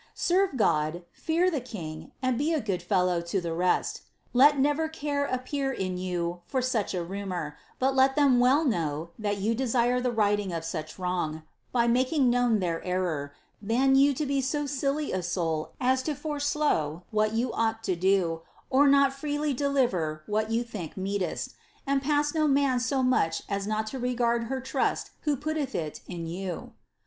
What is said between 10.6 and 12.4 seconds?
such wrong, by making